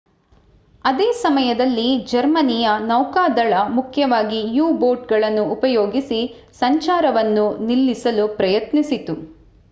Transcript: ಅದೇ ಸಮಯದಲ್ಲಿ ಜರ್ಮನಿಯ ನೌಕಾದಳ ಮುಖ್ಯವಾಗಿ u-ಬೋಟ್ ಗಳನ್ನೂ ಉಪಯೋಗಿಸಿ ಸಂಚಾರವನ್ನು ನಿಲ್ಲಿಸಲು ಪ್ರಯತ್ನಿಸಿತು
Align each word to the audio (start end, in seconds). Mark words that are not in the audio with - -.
ಅದೇ 0.85 1.07
ಸಮಯದಲ್ಲಿ 1.17 1.83
ಜರ್ಮನಿಯ 2.11 2.69
ನೌಕಾದಳ 2.85 3.53
ಮುಖ್ಯವಾಗಿ 3.75 4.39
u-ಬೋಟ್ 4.57 5.05
ಗಳನ್ನೂ 5.11 5.43
ಉಪಯೋಗಿಸಿ 5.55 6.19
ಸಂಚಾರವನ್ನು 6.61 7.45
ನಿಲ್ಲಿಸಲು 7.67 8.25
ಪ್ರಯತ್ನಿಸಿತು 8.39 9.15